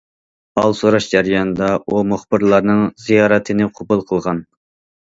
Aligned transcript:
ھال 0.59 0.71
سوراش 0.79 1.09
جەريانىدا، 1.11 1.69
ئۇ 1.85 2.01
مۇخبىرلارنىڭ 2.15 2.83
زىيارىتىنى 3.07 3.71
قوبۇل 3.79 4.07
قىلغان. 4.13 4.47